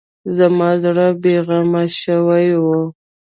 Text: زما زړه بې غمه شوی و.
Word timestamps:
زما 0.37 0.69
زړه 0.83 1.07
بې 1.21 1.35
غمه 1.47 1.83
شوی 2.01 2.47
و. 2.63 2.65